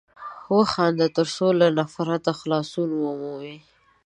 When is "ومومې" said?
2.95-3.57